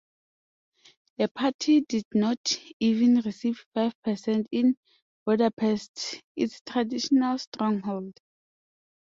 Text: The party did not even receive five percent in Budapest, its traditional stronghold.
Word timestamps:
The 1.17 1.27
party 1.27 1.81
did 1.81 2.05
not 2.11 2.57
even 2.79 3.17
receive 3.19 3.63
five 3.75 3.93
percent 4.01 4.47
in 4.51 4.75
Budapest, 5.27 6.23
its 6.35 6.59
traditional 6.65 7.37
stronghold. 7.37 8.19